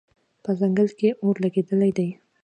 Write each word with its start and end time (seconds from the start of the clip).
په 0.43 0.51
ځنګل 0.59 0.89
کې 0.99 1.09
اور 1.23 1.35
لګېدلی 1.43 1.91
دی 1.97 2.09